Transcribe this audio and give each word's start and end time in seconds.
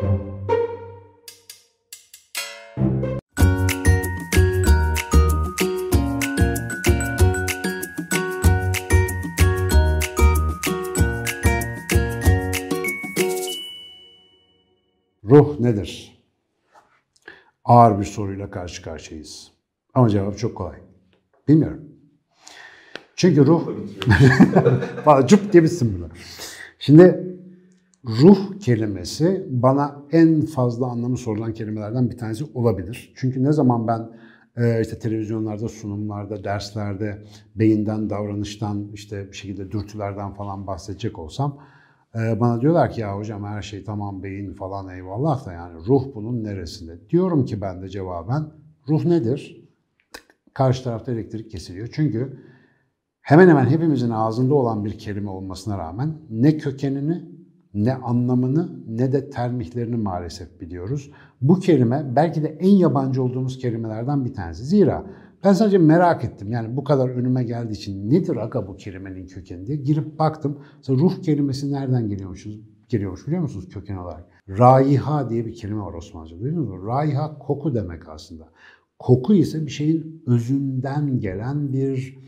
Ruh 0.00 0.10
nedir? 15.60 16.22
Ağır 17.64 18.00
bir 18.00 18.04
soruyla 18.04 18.50
karşı 18.50 18.82
karşıyayız. 18.82 19.52
Ama 19.94 20.08
cevap 20.08 20.38
çok 20.38 20.56
kolay. 20.56 20.78
Bilmiyorum. 21.48 21.84
Çünkü 23.16 23.46
ruh... 23.46 23.68
Valla 25.06 25.26
cüp 25.26 25.52
diye 25.52 25.62
bitsin 25.62 25.98
bunu. 25.98 26.08
Şimdi 26.78 27.29
ruh 28.04 28.58
kelimesi 28.60 29.46
bana 29.50 30.02
en 30.12 30.40
fazla 30.40 30.86
anlamı 30.86 31.16
sorulan 31.16 31.52
kelimelerden 31.52 32.10
bir 32.10 32.18
tanesi 32.18 32.44
olabilir. 32.54 33.12
Çünkü 33.16 33.44
ne 33.44 33.52
zaman 33.52 33.86
ben 33.86 34.10
e, 34.56 34.80
işte 34.80 34.98
televizyonlarda, 34.98 35.68
sunumlarda, 35.68 36.44
derslerde 36.44 37.24
beyinden, 37.54 38.10
davranıştan, 38.10 38.90
işte 38.94 39.28
bir 39.28 39.36
şekilde 39.36 39.70
dürtülerden 39.70 40.34
falan 40.34 40.66
bahsedecek 40.66 41.18
olsam 41.18 41.58
e, 42.14 42.40
bana 42.40 42.60
diyorlar 42.60 42.90
ki 42.90 43.00
ya 43.00 43.16
hocam 43.16 43.44
her 43.44 43.62
şey 43.62 43.84
tamam 43.84 44.22
beyin 44.22 44.54
falan 44.54 44.88
eyvallah 44.88 45.46
da 45.46 45.52
yani 45.52 45.86
ruh 45.86 46.14
bunun 46.14 46.44
neresinde? 46.44 47.10
Diyorum 47.10 47.44
ki 47.44 47.60
ben 47.60 47.82
de 47.82 47.88
cevaben 47.88 48.44
ruh 48.88 49.04
nedir? 49.04 49.70
Karşı 50.54 50.84
tarafta 50.84 51.12
elektrik 51.12 51.50
kesiliyor. 51.50 51.88
Çünkü 51.92 52.40
hemen 53.20 53.48
hemen 53.48 53.66
hepimizin 53.66 54.10
ağzında 54.10 54.54
olan 54.54 54.84
bir 54.84 54.98
kelime 54.98 55.30
olmasına 55.30 55.78
rağmen 55.78 56.18
ne 56.30 56.58
kökenini, 56.58 57.39
ne 57.74 57.94
anlamını, 57.94 58.80
ne 58.88 59.12
de 59.12 59.30
termihlerini 59.30 59.96
maalesef 59.96 60.60
biliyoruz. 60.60 61.10
Bu 61.40 61.60
kelime 61.60 62.12
belki 62.16 62.42
de 62.42 62.48
en 62.48 62.76
yabancı 62.76 63.22
olduğumuz 63.22 63.58
kelimelerden 63.58 64.24
bir 64.24 64.34
tanesi. 64.34 64.64
Zira 64.64 65.06
ben 65.44 65.52
sadece 65.52 65.78
merak 65.78 66.24
ettim. 66.24 66.52
Yani 66.52 66.76
bu 66.76 66.84
kadar 66.84 67.08
önüme 67.08 67.44
geldiği 67.44 67.72
için 67.72 68.10
nedir 68.10 68.36
aga 68.36 68.66
bu 68.66 68.76
kelimenin 68.76 69.26
kökeni 69.26 69.66
diye 69.66 69.76
girip 69.76 70.18
baktım. 70.18 70.58
Mesela 70.76 70.98
ruh 70.98 71.22
kelimesi 71.22 71.72
nereden 71.72 72.08
geliyormuş, 72.08 72.46
geliyormuş 72.88 73.26
biliyor 73.26 73.42
musunuz 73.42 73.68
köken 73.68 73.96
olarak? 73.96 74.26
Raiha 74.48 75.30
diye 75.30 75.46
bir 75.46 75.54
kelime 75.54 75.82
var 75.82 75.94
Osmanlıca. 75.94 76.40
Duydunuz 76.40 76.68
mu? 76.68 76.86
Raiha 76.86 77.38
koku 77.38 77.74
demek 77.74 78.08
aslında. 78.08 78.48
Koku 78.98 79.34
ise 79.34 79.66
bir 79.66 79.70
şeyin 79.70 80.22
özünden 80.26 81.20
gelen 81.20 81.72
bir 81.72 82.18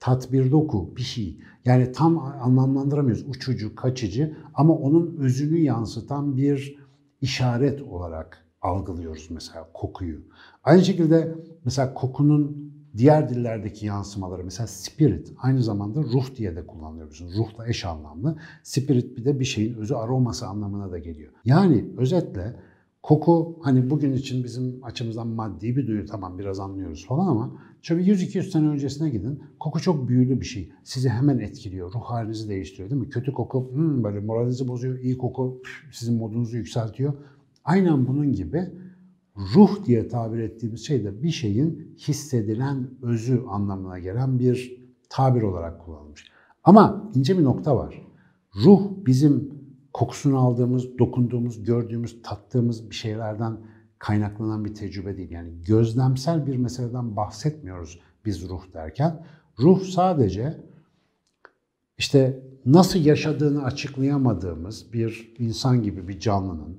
tat, 0.00 0.32
bir 0.32 0.50
doku, 0.50 0.96
bir 0.96 1.02
şey. 1.02 1.38
Yani 1.64 1.92
tam 1.92 2.18
anlamlandıramıyoruz. 2.18 3.28
Uçucu, 3.28 3.74
kaçıcı 3.74 4.36
ama 4.54 4.74
onun 4.74 5.16
özünü 5.16 5.58
yansıtan 5.58 6.36
bir 6.36 6.78
işaret 7.20 7.82
olarak 7.82 8.46
algılıyoruz 8.62 9.28
mesela 9.30 9.70
kokuyu. 9.74 10.20
Aynı 10.64 10.84
şekilde 10.84 11.34
mesela 11.64 11.94
kokunun 11.94 12.70
diğer 12.96 13.28
dillerdeki 13.28 13.86
yansımaları 13.86 14.44
mesela 14.44 14.66
spirit 14.66 15.32
aynı 15.42 15.62
zamanda 15.62 16.02
ruh 16.02 16.36
diye 16.36 16.56
de 16.56 16.66
kullanılıyor. 16.66 17.18
Ruhla 17.36 17.68
eş 17.68 17.84
anlamlı. 17.84 18.38
Spirit 18.62 19.16
bir 19.16 19.24
de 19.24 19.40
bir 19.40 19.44
şeyin 19.44 19.74
özü 19.74 19.94
aroması 19.94 20.46
anlamına 20.46 20.92
da 20.92 20.98
geliyor. 20.98 21.32
Yani 21.44 21.84
özetle 21.98 22.56
koku 23.02 23.58
hani 23.62 23.90
bugün 23.90 24.12
için 24.12 24.44
bizim 24.44 24.84
açımızdan 24.84 25.28
maddi 25.28 25.76
bir 25.76 25.86
duyu 25.86 26.06
tamam 26.06 26.38
biraz 26.38 26.60
anlıyoruz 26.60 27.06
falan 27.06 27.26
ama 27.26 27.52
şöyle 27.82 28.12
100-200 28.12 28.50
sene 28.50 28.68
öncesine 28.68 29.10
gidin. 29.10 29.42
Koku 29.60 29.80
çok 29.80 30.08
büyülü 30.08 30.40
bir 30.40 30.46
şey. 30.46 30.72
Sizi 30.84 31.08
hemen 31.08 31.38
etkiliyor. 31.38 31.92
Ruh 31.94 32.02
halinizi 32.02 32.48
değiştiriyor 32.48 32.90
değil 32.90 33.00
mi? 33.00 33.08
Kötü 33.08 33.32
koku 33.32 33.70
hmm, 33.72 34.04
böyle 34.04 34.20
moralinizi 34.20 34.68
bozuyor. 34.68 34.98
İyi 34.98 35.18
koku 35.18 35.62
sizin 35.92 36.16
modunuzu 36.16 36.56
yükseltiyor. 36.56 37.12
Aynen 37.64 38.06
bunun 38.06 38.32
gibi 38.32 38.70
ruh 39.54 39.84
diye 39.84 40.08
tabir 40.08 40.38
ettiğimiz 40.38 40.86
şey 40.86 41.04
de 41.04 41.22
bir 41.22 41.30
şeyin 41.30 41.96
hissedilen 42.08 42.90
özü 43.02 43.42
anlamına 43.48 43.98
gelen 43.98 44.38
bir 44.38 44.80
tabir 45.08 45.42
olarak 45.42 45.84
kullanılmış. 45.84 46.30
Ama 46.64 47.10
ince 47.14 47.38
bir 47.38 47.44
nokta 47.44 47.76
var. 47.76 48.02
Ruh 48.64 48.82
bizim 49.06 49.59
kokusunu 49.92 50.38
aldığımız, 50.38 50.98
dokunduğumuz, 50.98 51.64
gördüğümüz, 51.64 52.22
tattığımız 52.22 52.90
bir 52.90 52.94
şeylerden 52.94 53.56
kaynaklanan 53.98 54.64
bir 54.64 54.74
tecrübe 54.74 55.16
değil. 55.16 55.30
Yani 55.30 55.50
gözlemsel 55.66 56.46
bir 56.46 56.56
meseleden 56.56 57.16
bahsetmiyoruz 57.16 58.00
biz 58.24 58.48
ruh 58.48 58.72
derken. 58.74 59.26
Ruh 59.58 59.82
sadece 59.82 60.60
işte 61.98 62.42
nasıl 62.66 62.98
yaşadığını 62.98 63.64
açıklayamadığımız 63.64 64.92
bir 64.92 65.34
insan 65.38 65.82
gibi 65.82 66.08
bir 66.08 66.20
canlının 66.20 66.78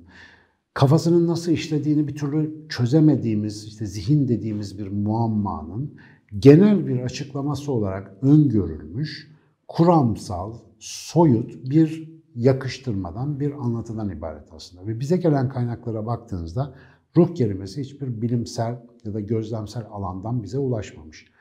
kafasının 0.73 1.27
nasıl 1.27 1.51
işlediğini 1.51 2.07
bir 2.07 2.15
türlü 2.15 2.65
çözemediğimiz, 2.69 3.65
işte 3.67 3.85
zihin 3.85 4.27
dediğimiz 4.27 4.79
bir 4.79 4.87
muammanın 4.87 5.97
genel 6.39 6.87
bir 6.87 6.99
açıklaması 6.99 7.71
olarak 7.71 8.13
öngörülmüş, 8.21 9.31
kuramsal, 9.67 10.53
soyut 10.79 11.69
bir 11.69 12.11
yakıştırmadan, 12.35 13.39
bir 13.39 13.51
anlatıdan 13.51 14.09
ibaret 14.09 14.53
aslında. 14.53 14.87
Ve 14.87 14.99
bize 14.99 15.17
gelen 15.17 15.49
kaynaklara 15.49 16.05
baktığınızda 16.05 16.73
ruh 17.17 17.35
kelimesi 17.35 17.81
hiçbir 17.81 18.21
bilimsel 18.21 18.79
ya 19.05 19.13
da 19.13 19.19
gözlemsel 19.19 19.83
alandan 19.91 20.43
bize 20.43 20.57
ulaşmamış. 20.57 21.31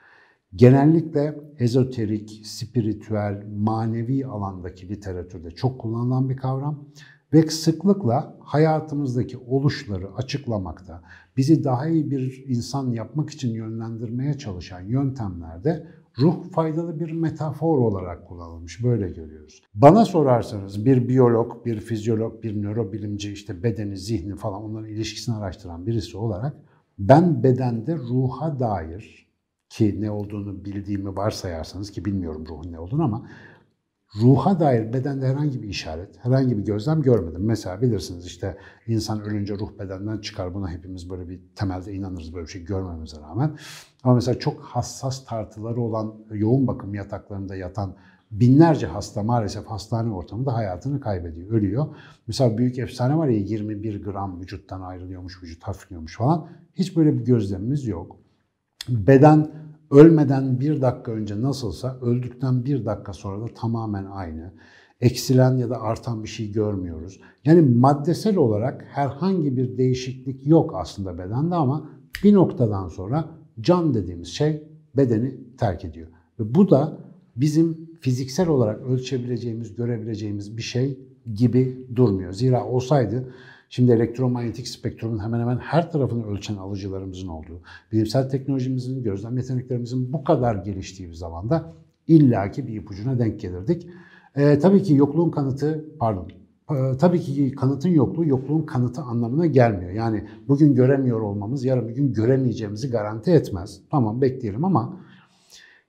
Genellikle 0.54 1.40
ezoterik, 1.58 2.42
spiritüel, 2.44 3.46
manevi 3.56 4.26
alandaki 4.26 4.88
literatürde 4.88 5.50
çok 5.50 5.80
kullanılan 5.80 6.28
bir 6.28 6.36
kavram 6.36 6.84
ve 7.32 7.42
sıklıkla 7.42 8.36
hayatımızdaki 8.40 9.36
oluşları 9.38 10.14
açıklamakta, 10.14 11.02
bizi 11.36 11.64
daha 11.64 11.88
iyi 11.88 12.10
bir 12.10 12.44
insan 12.46 12.90
yapmak 12.90 13.30
için 13.30 13.50
yönlendirmeye 13.50 14.38
çalışan 14.38 14.80
yöntemlerde 14.80 15.86
ruh 16.19 16.50
faydalı 16.53 17.00
bir 17.00 17.12
metafor 17.12 17.78
olarak 17.78 18.28
kullanılmış. 18.28 18.84
Böyle 18.84 19.09
görüyoruz. 19.09 19.62
Bana 19.75 20.04
sorarsanız 20.04 20.84
bir 20.84 21.09
biyolog, 21.09 21.66
bir 21.66 21.81
fizyolog, 21.81 22.43
bir 22.43 22.62
nörobilimci 22.62 23.32
işte 23.32 23.62
bedeni, 23.62 23.97
zihni 23.97 24.37
falan 24.37 24.62
onların 24.62 24.88
ilişkisini 24.88 25.34
araştıran 25.34 25.87
birisi 25.87 26.16
olarak 26.16 26.56
ben 26.99 27.43
bedende 27.43 27.97
ruha 27.97 28.60
dair 28.60 29.31
ki 29.69 30.00
ne 30.00 30.10
olduğunu 30.10 30.65
bildiğimi 30.65 31.16
varsayarsanız 31.16 31.91
ki 31.91 32.04
bilmiyorum 32.04 32.44
ruhun 32.49 32.72
ne 32.72 32.78
olduğunu 32.78 33.04
ama 33.04 33.26
ruha 34.16 34.60
dair 34.60 34.93
bedende 34.93 35.28
herhangi 35.28 35.62
bir 35.62 35.69
işaret, 35.69 36.25
herhangi 36.25 36.59
bir 36.59 36.65
gözlem 36.65 37.03
görmedim. 37.03 37.44
Mesela 37.44 37.82
bilirsiniz 37.82 38.26
işte 38.26 38.56
insan 38.87 39.21
ölünce 39.21 39.54
ruh 39.54 39.78
bedenden 39.78 40.19
çıkar. 40.19 40.54
Buna 40.54 40.71
hepimiz 40.71 41.10
böyle 41.10 41.28
bir 41.28 41.41
temelde 41.56 41.93
inanırız 41.93 42.34
böyle 42.34 42.47
bir 42.47 42.50
şey 42.53 42.65
görmemize 42.65 43.16
rağmen. 43.20 43.59
Ama 44.04 44.15
mesela 44.15 44.38
çok 44.38 44.60
hassas 44.60 45.25
tartıları 45.25 45.81
olan 45.81 46.15
yoğun 46.31 46.66
bakım 46.66 46.94
yataklarında 46.94 47.56
yatan 47.56 47.94
binlerce 48.31 48.87
hasta 48.87 49.22
maalesef 49.22 49.66
hastane 49.66 50.12
ortamında 50.12 50.54
hayatını 50.54 51.00
kaybediyor, 51.00 51.50
ölüyor. 51.50 51.87
Mesela 52.26 52.59
büyük 52.59 52.78
efsane 52.78 53.16
var 53.16 53.28
ya 53.28 53.38
21 53.38 54.03
gram 54.03 54.41
vücuttan 54.41 54.81
ayrılıyormuş, 54.81 55.43
vücut 55.43 55.62
hafifliyormuş 55.62 56.16
falan. 56.16 56.49
Hiç 56.75 56.97
böyle 56.97 57.19
bir 57.19 57.25
gözlemimiz 57.25 57.87
yok. 57.87 58.16
Beden 58.88 59.50
Ölmeden 59.90 60.60
bir 60.60 60.82
dakika 60.82 61.12
önce 61.12 61.42
nasılsa 61.42 61.98
öldükten 62.02 62.64
bir 62.64 62.84
dakika 62.84 63.12
sonra 63.12 63.42
da 63.42 63.54
tamamen 63.54 64.04
aynı. 64.04 64.52
Eksilen 65.00 65.56
ya 65.56 65.70
da 65.70 65.80
artan 65.80 66.22
bir 66.22 66.28
şey 66.28 66.52
görmüyoruz. 66.52 67.20
Yani 67.44 67.62
maddesel 67.62 68.36
olarak 68.36 68.84
herhangi 68.88 69.56
bir 69.56 69.78
değişiklik 69.78 70.46
yok 70.46 70.74
aslında 70.76 71.18
bedende 71.18 71.54
ama 71.54 71.90
bir 72.24 72.34
noktadan 72.34 72.88
sonra 72.88 73.28
can 73.60 73.94
dediğimiz 73.94 74.28
şey 74.28 74.62
bedeni 74.96 75.56
terk 75.56 75.84
ediyor. 75.84 76.08
Ve 76.40 76.54
bu 76.54 76.70
da 76.70 76.98
bizim 77.36 77.90
fiziksel 78.00 78.48
olarak 78.48 78.80
ölçebileceğimiz, 78.80 79.74
görebileceğimiz 79.74 80.56
bir 80.56 80.62
şey 80.62 80.98
gibi 81.34 81.86
durmuyor. 81.96 82.32
Zira 82.32 82.66
olsaydı 82.66 83.32
Şimdi 83.72 83.92
elektromanyetik 83.92 84.69
spektrumun 84.69 85.19
hemen 85.19 85.40
hemen 85.40 85.58
her 85.58 85.93
tarafını 85.93 86.26
ölçen 86.26 86.56
alıcılarımızın 86.56 87.28
olduğu, 87.28 87.61
bilimsel 87.93 88.28
teknolojimizin, 88.28 89.02
gözlem 89.02 89.37
yeteneklerimizin 89.37 90.12
bu 90.12 90.25
kadar 90.25 90.55
geliştiği 90.55 91.08
bir 91.08 91.14
zamanda 91.14 91.72
illaki 92.08 92.67
bir 92.67 92.75
ipucuna 92.75 93.19
denk 93.19 93.40
gelirdik. 93.40 93.87
Ee, 94.37 94.58
tabii 94.58 94.82
ki 94.82 94.94
yokluğun 94.94 95.31
kanıtı, 95.31 95.84
pardon, 95.99 96.28
e, 96.70 96.96
tabii 96.96 97.20
ki 97.20 97.52
kanıtın 97.52 97.88
yokluğu 97.88 98.25
yokluğun 98.25 98.62
kanıtı 98.62 99.02
anlamına 99.02 99.46
gelmiyor. 99.46 99.90
Yani 99.90 100.28
bugün 100.49 100.75
göremiyor 100.75 101.20
olmamız 101.20 101.64
yarın 101.64 101.88
bir 101.88 101.94
gün 101.94 102.12
göremeyeceğimizi 102.12 102.90
garanti 102.90 103.31
etmez. 103.31 103.81
Tamam 103.90 104.20
bekleyelim 104.20 104.64
ama 104.64 105.00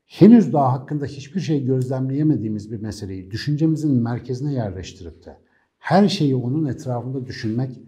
henüz 0.06 0.54
daha 0.54 0.74
hakkında 0.74 1.06
hiçbir 1.06 1.39
şey 1.39 1.66
gözlemleyemediğimiz 1.66 2.72
bir 2.72 2.81
meseleyi 2.81 3.31
düşüncemizin 3.31 3.92
merkezine 4.04 4.54
yerleştirip 4.54 5.25
de 5.25 5.38
her 5.81 6.07
şeyi 6.07 6.36
onun 6.36 6.66
etrafında 6.66 7.25
düşünmek 7.25 7.80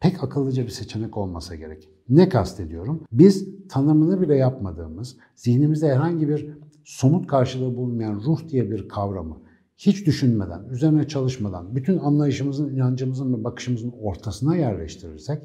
pek 0.00 0.24
akıllıca 0.24 0.62
bir 0.62 0.68
seçenek 0.68 1.16
olmasa 1.16 1.54
gerek. 1.54 1.88
Ne 2.08 2.28
kastediyorum? 2.28 3.04
Biz 3.12 3.48
tanımını 3.68 4.20
bile 4.20 4.36
yapmadığımız, 4.36 5.16
zihnimizde 5.34 5.94
herhangi 5.94 6.28
bir 6.28 6.48
somut 6.84 7.26
karşılığı 7.26 7.76
bulunmayan 7.76 8.14
ruh 8.14 8.48
diye 8.48 8.70
bir 8.70 8.88
kavramı 8.88 9.38
hiç 9.76 10.06
düşünmeden, 10.06 10.64
üzerine 10.70 11.08
çalışmadan, 11.08 11.76
bütün 11.76 11.98
anlayışımızın, 11.98 12.74
inancımızın 12.74 13.34
ve 13.34 13.44
bakışımızın 13.44 13.94
ortasına 14.00 14.56
yerleştirirsek, 14.56 15.42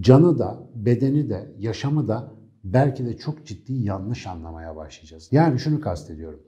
canı 0.00 0.38
da, 0.38 0.68
bedeni 0.74 1.30
de, 1.30 1.54
yaşamı 1.58 2.08
da 2.08 2.32
belki 2.64 3.06
de 3.06 3.16
çok 3.16 3.46
ciddi 3.46 3.72
yanlış 3.72 4.26
anlamaya 4.26 4.76
başlayacağız. 4.76 5.28
Yani 5.32 5.58
şunu 5.58 5.80
kastediyorum. 5.80 6.40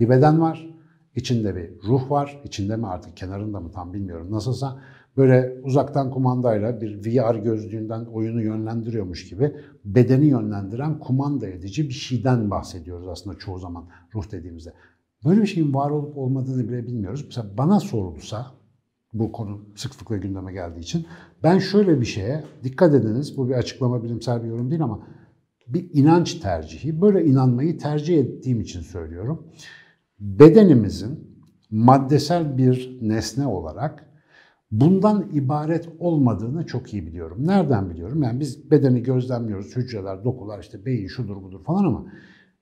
Bir 0.00 0.08
beden 0.08 0.40
var, 0.40 0.81
içinde 1.16 1.56
bir 1.56 1.70
ruh 1.88 2.10
var, 2.10 2.40
içinde 2.44 2.76
mi 2.76 2.86
artık 2.86 3.16
kenarında 3.16 3.60
mı 3.60 3.72
tam 3.72 3.92
bilmiyorum. 3.92 4.28
Nasılsa 4.30 4.80
böyle 5.16 5.60
uzaktan 5.62 6.10
kumandayla 6.10 6.80
bir 6.80 7.06
VR 7.06 7.34
gözlüğünden 7.34 8.04
oyunu 8.04 8.42
yönlendiriyormuş 8.42 9.28
gibi 9.28 9.52
bedeni 9.84 10.26
yönlendiren 10.26 10.98
kumanda 10.98 11.48
edici 11.48 11.88
bir 11.88 11.94
şeyden 11.94 12.50
bahsediyoruz 12.50 13.08
aslında 13.08 13.38
çoğu 13.38 13.58
zaman 13.58 13.88
ruh 14.14 14.32
dediğimizde. 14.32 14.72
Böyle 15.24 15.42
bir 15.42 15.46
şeyin 15.46 15.74
var 15.74 15.90
olup 15.90 16.18
olmadığını 16.18 16.68
bile 16.68 16.86
bilmiyoruz. 16.86 17.24
Mesela 17.26 17.46
bana 17.58 17.80
sorulsa, 17.80 18.46
bu 19.12 19.32
konu 19.32 19.60
sıklıkla 19.76 20.16
gündeme 20.16 20.52
geldiği 20.52 20.80
için, 20.80 21.06
ben 21.42 21.58
şöyle 21.58 22.00
bir 22.00 22.06
şeye, 22.06 22.44
dikkat 22.64 22.94
ediniz, 22.94 23.36
bu 23.36 23.48
bir 23.48 23.54
açıklama, 23.54 24.04
bilimsel 24.04 24.42
bir 24.42 24.48
yorum 24.48 24.70
değil 24.70 24.82
ama 24.82 25.06
bir 25.68 25.90
inanç 25.92 26.34
tercihi, 26.34 27.00
böyle 27.00 27.24
inanmayı 27.24 27.78
tercih 27.78 28.18
ettiğim 28.18 28.60
için 28.60 28.80
söylüyorum. 28.80 29.46
Bedenimizin 30.22 31.20
maddesel 31.70 32.58
bir 32.58 32.98
nesne 33.02 33.46
olarak 33.46 34.06
bundan 34.70 35.28
ibaret 35.32 35.88
olmadığını 35.98 36.66
çok 36.66 36.94
iyi 36.94 37.06
biliyorum. 37.06 37.46
Nereden 37.46 37.90
biliyorum? 37.90 38.22
Yani 38.22 38.40
biz 38.40 38.70
bedeni 38.70 39.02
gözlemliyoruz, 39.02 39.76
hücreler, 39.76 40.24
dokular, 40.24 40.60
işte 40.60 40.86
beyin 40.86 41.06
şudur 41.06 41.42
budur 41.42 41.64
falan 41.64 41.84
ama 41.84 42.06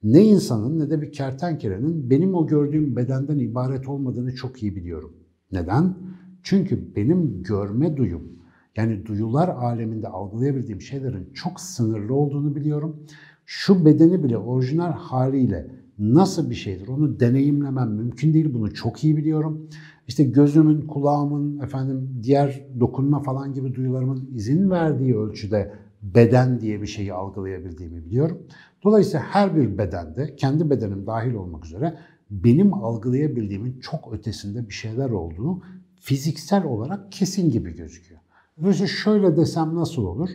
ne 0.03 0.25
insanın 0.25 0.79
ne 0.79 0.91
de 0.91 1.03
bir 1.03 1.13
kertenkelenin 1.13 2.11
benim 2.11 2.35
o 2.35 2.47
gördüğüm 2.47 2.97
bedenden 2.97 3.39
ibaret 3.39 3.89
olmadığını 3.89 4.35
çok 4.35 4.63
iyi 4.63 4.77
biliyorum. 4.77 5.17
Neden? 5.53 5.95
Çünkü 6.43 6.97
benim 6.97 7.43
görme 7.43 7.97
duyum, 7.97 8.23
yani 8.77 9.07
duyular 9.07 9.49
aleminde 9.49 10.09
algılayabildiğim 10.09 10.81
şeylerin 10.81 11.33
çok 11.35 11.61
sınırlı 11.61 12.15
olduğunu 12.15 12.55
biliyorum. 12.55 13.07
Şu 13.47 13.85
bedeni 13.85 14.25
bile 14.25 14.39
orijinal 14.39 14.93
haliyle 14.93 15.80
nasıl 16.01 16.51
bir 16.51 16.55
şeydir 16.55 16.89
onu 16.89 17.21
deneyimlemem 17.21 17.91
mümkün 17.91 18.35
değil. 18.35 18.55
Bunu 18.55 18.75
çok 18.75 19.05
iyi 19.05 19.17
biliyorum. 19.17 19.69
İşte 20.09 20.25
gözümün, 20.25 20.81
kulağımın, 20.81 21.59
efendim 21.59 22.21
diğer 22.23 22.67
dokunma 22.81 23.23
falan 23.23 23.55
gibi 23.55 23.75
duyularımın 23.75 24.31
izin 24.35 24.71
verdiği 24.71 25.17
ölçüde 25.17 25.73
beden 26.03 26.61
diye 26.61 26.83
bir 26.83 26.87
şeyi 26.87 27.13
algılayabildiğimi 27.13 28.05
biliyorum. 28.05 28.39
Dolayısıyla 28.85 29.27
her 29.27 29.57
bir 29.57 29.79
bedende, 29.79 30.37
kendi 30.37 30.71
bedenim 30.71 31.07
dahil 31.07 31.35
olmak 31.35 31.67
üzere 31.67 31.99
benim 32.31 32.75
algılayabildiğimin 32.75 33.81
çok 33.81 34.13
ötesinde 34.13 34.69
bir 34.69 34.75
şeyler 34.75 35.11
olduğu 35.11 35.63
fiziksel 36.01 36.65
olarak 36.65 37.13
kesin 37.13 37.51
gibi 37.51 37.77
gözüküyor. 37.77 38.21
Dolayısıyla 38.61 38.87
şöyle 38.89 39.37
desem 39.37 39.75
nasıl 39.75 40.05
olur? 40.05 40.31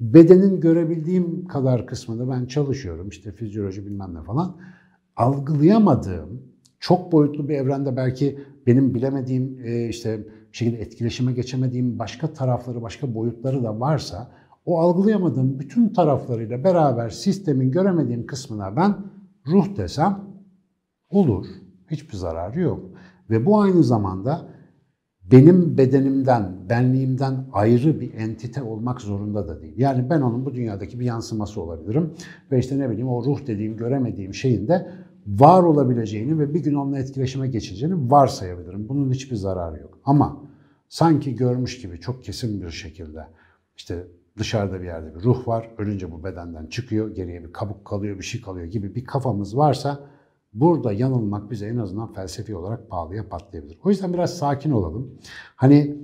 Bedenin 0.00 0.60
görebildiğim 0.60 1.46
kadar 1.46 1.86
kısmında 1.86 2.28
ben 2.28 2.46
çalışıyorum, 2.46 3.08
işte 3.08 3.32
fizyoloji 3.32 3.86
bilmem 3.86 4.14
ne 4.14 4.22
falan. 4.22 4.56
Algılayamadığım, 5.20 6.42
çok 6.78 7.12
boyutlu 7.12 7.48
bir 7.48 7.54
evrende 7.54 7.96
belki 7.96 8.38
benim 8.66 8.94
bilemediğim, 8.94 9.58
e, 9.64 9.88
işte 9.88 10.18
bir 10.52 10.56
şekilde 10.56 10.80
etkileşime 10.80 11.32
geçemediğim 11.32 11.98
başka 11.98 12.32
tarafları, 12.32 12.82
başka 12.82 13.14
boyutları 13.14 13.62
da 13.62 13.80
varsa 13.80 14.30
o 14.64 14.80
algılayamadığım 14.80 15.58
bütün 15.60 15.88
taraflarıyla 15.88 16.64
beraber 16.64 17.10
sistemin 17.10 17.70
göremediğim 17.70 18.26
kısmına 18.26 18.76
ben 18.76 18.96
ruh 19.46 19.76
desem 19.76 20.20
olur. 21.10 21.46
Hiçbir 21.90 22.16
zararı 22.16 22.60
yok. 22.60 22.80
Ve 23.30 23.46
bu 23.46 23.60
aynı 23.60 23.84
zamanda 23.84 24.48
benim 25.32 25.78
bedenimden, 25.78 26.52
benliğimden 26.70 27.34
ayrı 27.52 28.00
bir 28.00 28.14
entite 28.14 28.62
olmak 28.62 29.00
zorunda 29.00 29.48
da 29.48 29.62
değil. 29.62 29.74
Yani 29.76 30.10
ben 30.10 30.20
onun 30.20 30.44
bu 30.44 30.54
dünyadaki 30.54 31.00
bir 31.00 31.04
yansıması 31.04 31.60
olabilirim. 31.60 32.14
Ve 32.52 32.58
işte 32.58 32.78
ne 32.78 32.90
bileyim 32.90 33.08
o 33.08 33.24
ruh 33.24 33.46
dediğim, 33.46 33.76
göremediğim 33.76 34.34
şeyin 34.34 34.68
de 34.68 34.86
var 35.26 35.62
olabileceğini 35.62 36.38
ve 36.38 36.54
bir 36.54 36.60
gün 36.60 36.74
onunla 36.74 36.98
etkileşime 36.98 37.48
geçeceğini 37.48 38.10
varsayabilirim. 38.10 38.88
Bunun 38.88 39.12
hiçbir 39.12 39.36
zararı 39.36 39.80
yok. 39.80 39.98
Ama 40.04 40.42
sanki 40.88 41.34
görmüş 41.34 41.80
gibi 41.80 42.00
çok 42.00 42.24
kesin 42.24 42.62
bir 42.62 42.70
şekilde 42.70 43.26
işte 43.76 44.06
dışarıda 44.38 44.80
bir 44.80 44.86
yerde 44.86 45.14
bir 45.14 45.20
ruh 45.20 45.48
var, 45.48 45.70
ölünce 45.78 46.12
bu 46.12 46.24
bedenden 46.24 46.66
çıkıyor, 46.66 47.14
geriye 47.14 47.44
bir 47.44 47.52
kabuk 47.52 47.84
kalıyor, 47.84 48.18
bir 48.18 48.24
şey 48.24 48.40
kalıyor 48.40 48.66
gibi 48.66 48.94
bir 48.94 49.04
kafamız 49.04 49.56
varsa 49.56 50.00
burada 50.52 50.92
yanılmak 50.92 51.50
bize 51.50 51.66
en 51.66 51.76
azından 51.76 52.12
felsefi 52.12 52.56
olarak 52.56 52.90
pahalıya 52.90 53.28
patlayabilir. 53.28 53.78
O 53.84 53.90
yüzden 53.90 54.12
biraz 54.12 54.38
sakin 54.38 54.70
olalım. 54.70 55.14
Hani 55.56 55.96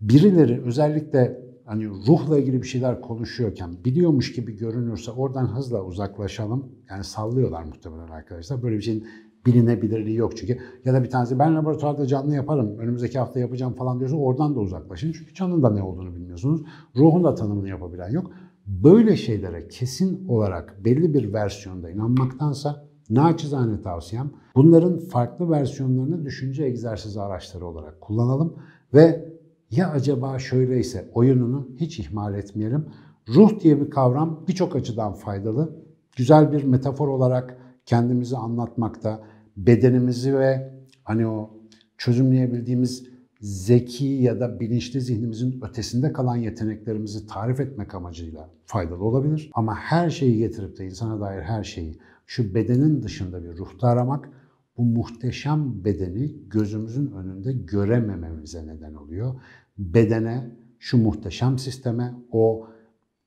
birileri 0.00 0.62
özellikle 0.62 1.40
hani 1.72 1.88
ruhla 1.88 2.38
ilgili 2.38 2.62
bir 2.62 2.66
şeyler 2.66 3.00
konuşuyorken 3.00 3.84
biliyormuş 3.84 4.32
gibi 4.32 4.56
görünürse 4.56 5.10
oradan 5.10 5.46
hızla 5.46 5.84
uzaklaşalım. 5.84 6.72
Yani 6.90 7.04
sallıyorlar 7.04 7.62
muhtemelen 7.64 8.08
arkadaşlar. 8.08 8.62
Böyle 8.62 8.76
bir 8.76 8.82
şeyin 8.82 9.06
bilinebilirliği 9.46 10.16
yok 10.16 10.36
çünkü. 10.36 10.58
Ya 10.84 10.94
da 10.94 11.04
bir 11.04 11.10
tanesi 11.10 11.38
ben 11.38 11.56
laboratuvarda 11.56 12.06
canlı 12.06 12.34
yaparım, 12.34 12.78
önümüzdeki 12.78 13.18
hafta 13.18 13.40
yapacağım 13.40 13.72
falan 13.74 13.98
diyorsa 13.98 14.16
oradan 14.16 14.54
da 14.54 14.60
uzaklaşın. 14.60 15.12
Çünkü 15.12 15.34
canın 15.34 15.62
da 15.62 15.70
ne 15.70 15.82
olduğunu 15.82 16.14
bilmiyorsunuz. 16.14 16.62
Ruhun 16.96 17.24
da 17.24 17.34
tanımını 17.34 17.68
yapabilen 17.68 18.10
yok. 18.10 18.30
Böyle 18.66 19.16
şeylere 19.16 19.68
kesin 19.68 20.28
olarak 20.28 20.84
belli 20.84 21.14
bir 21.14 21.32
versiyonda 21.32 21.90
inanmaktansa 21.90 22.84
naçizane 23.10 23.82
tavsiyem 23.82 24.30
bunların 24.54 24.98
farklı 24.98 25.50
versiyonlarını 25.50 26.24
düşünce 26.24 26.64
egzersizi 26.64 27.20
araçları 27.20 27.66
olarak 27.66 28.00
kullanalım 28.00 28.56
ve 28.94 29.31
ya 29.72 29.90
acaba 29.90 30.38
şöyleyse 30.38 31.10
oyununu 31.14 31.68
hiç 31.76 31.98
ihmal 31.98 32.34
etmeyelim. 32.34 32.86
Ruh 33.28 33.60
diye 33.60 33.80
bir 33.80 33.90
kavram 33.90 34.44
birçok 34.48 34.76
açıdan 34.76 35.12
faydalı. 35.12 35.76
Güzel 36.16 36.52
bir 36.52 36.64
metafor 36.64 37.08
olarak 37.08 37.58
kendimizi 37.86 38.36
anlatmakta, 38.36 39.22
bedenimizi 39.56 40.38
ve 40.38 40.74
hani 41.04 41.26
o 41.26 41.50
çözümleyebildiğimiz 41.98 43.12
zeki 43.40 44.04
ya 44.04 44.40
da 44.40 44.60
bilinçli 44.60 45.00
zihnimizin 45.00 45.60
ötesinde 45.62 46.12
kalan 46.12 46.36
yeteneklerimizi 46.36 47.26
tarif 47.26 47.60
etmek 47.60 47.94
amacıyla 47.94 48.50
faydalı 48.64 49.04
olabilir. 49.04 49.50
Ama 49.54 49.74
her 49.74 50.10
şeyi 50.10 50.38
getirip 50.38 50.78
de 50.78 50.86
insana 50.86 51.20
dair 51.20 51.42
her 51.42 51.64
şeyi 51.64 51.98
şu 52.26 52.54
bedenin 52.54 53.02
dışında 53.02 53.44
bir 53.44 53.56
ruhta 53.56 53.88
aramak 53.88 54.28
bu 54.76 54.84
muhteşem 54.84 55.84
bedeni 55.84 56.48
gözümüzün 56.48 57.10
önünde 57.10 57.52
göremememize 57.52 58.66
neden 58.66 58.94
oluyor. 58.94 59.34
Bedene, 59.78 60.50
şu 60.78 61.02
muhteşem 61.02 61.58
sisteme, 61.58 62.14
o 62.32 62.66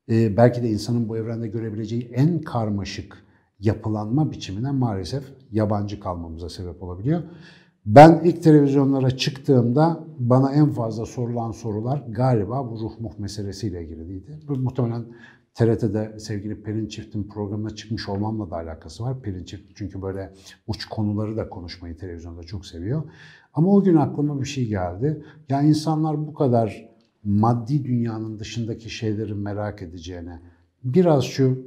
e, 0.10 0.38
belki 0.38 0.64
de 0.64 0.70
insanın 0.70 1.10
bu 1.10 1.18
evrende 1.18 1.48
görebileceği 1.48 2.12
en 2.14 2.42
karmaşık 2.42 3.26
yapılanma 3.60 4.32
biçimine 4.32 4.72
maalesef 4.72 5.24
yabancı 5.52 6.00
kalmamıza 6.00 6.50
sebep 6.50 6.84
olabiliyor. 6.84 7.24
Ben 7.86 8.22
ilk 8.24 8.44
televizyonlara 8.44 9.18
çıktığımda 9.18 10.04
bana 10.20 10.52
en 10.54 10.70
fazla 10.70 11.06
sorulan 11.06 11.52
sorular 11.52 12.04
galiba 12.10 12.72
bu 12.72 12.80
ruh 12.80 13.00
muh 13.00 13.20
meselesiyle 13.20 13.84
ilgiliydi. 13.84 14.40
Bu 14.48 14.56
muhtemelen 14.56 15.06
TRT'de 15.56 16.20
sevgili 16.20 16.64
Pelin 16.64 16.88
Çift'in 16.88 17.24
programına 17.24 17.70
çıkmış 17.70 18.10
olmamla 18.10 18.52
da 18.52 18.56
alakası 18.56 19.04
var. 19.04 19.22
Pelin 19.22 19.44
Çift 19.44 19.72
çünkü 19.76 20.02
böyle 20.02 20.34
uç 20.68 20.86
konuları 20.86 21.38
da 21.38 21.50
konuşmayı 21.50 21.98
televizyonda 21.98 22.44
çok 22.44 22.66
seviyor. 22.66 23.04
Ama 23.54 23.72
o 23.72 23.84
gün 23.84 23.96
aklıma 23.96 24.42
bir 24.42 24.46
şey 24.46 24.68
geldi. 24.68 25.24
Ya 25.50 25.62
insanlar 25.62 26.28
bu 26.28 26.34
kadar 26.34 26.90
maddi 27.24 27.86
dünyanın 27.86 28.40
dışındaki 28.40 28.90
şeyleri 28.90 29.34
merak 29.34 29.82
edeceğine 29.82 30.42
biraz 30.84 31.24
şu 31.24 31.66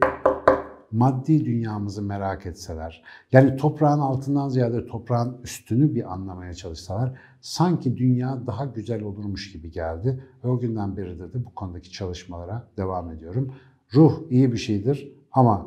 maddi 0.92 1.44
dünyamızı 1.44 2.02
merak 2.02 2.46
etseler, 2.46 3.02
yani 3.32 3.56
toprağın 3.56 3.98
altından 3.98 4.48
ziyade 4.48 4.86
toprağın 4.86 5.36
üstünü 5.42 5.94
bir 5.94 6.12
anlamaya 6.12 6.54
çalışsalar, 6.54 7.18
sanki 7.40 7.96
dünya 7.96 8.46
daha 8.46 8.64
güzel 8.64 9.02
olurmuş 9.02 9.52
gibi 9.52 9.70
geldi. 9.70 10.24
Ve 10.44 10.48
o 10.48 10.58
günden 10.58 10.96
beri 10.96 11.18
de, 11.18 11.44
bu 11.44 11.54
konudaki 11.54 11.92
çalışmalara 11.92 12.68
devam 12.76 13.10
ediyorum. 13.10 13.54
Ruh 13.94 14.22
iyi 14.30 14.52
bir 14.52 14.58
şeydir 14.58 15.12
ama 15.32 15.66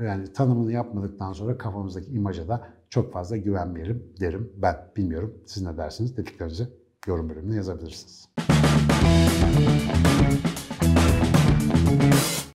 yani 0.00 0.32
tanımını 0.32 0.72
yapmadıktan 0.72 1.32
sonra 1.32 1.58
kafamızdaki 1.58 2.10
imaja 2.10 2.48
da 2.48 2.68
çok 2.90 3.12
fazla 3.12 3.36
güvenmeyelim 3.36 4.12
derim 4.20 4.52
ben. 4.56 4.76
Bilmiyorum 4.96 5.34
siz 5.46 5.62
ne 5.62 5.76
dersiniz? 5.76 6.16
Dediklerinizi 6.16 6.68
yorum 7.06 7.28
bölümüne 7.28 7.56
yazabilirsiniz. 7.56 8.28